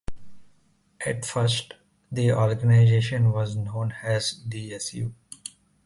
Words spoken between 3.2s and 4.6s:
was known as